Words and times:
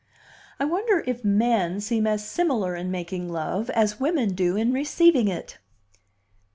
"I 0.59 0.65
wonder 0.65 1.03
if 1.05 1.23
men 1.23 1.79
seem 1.79 2.07
as 2.07 2.25
similar 2.27 2.75
in 2.75 2.89
making 2.89 3.29
love 3.29 3.69
as 3.69 3.99
women 3.99 4.33
do 4.33 4.55
in 4.55 4.73
receiving 4.73 5.27
it?" 5.27 5.59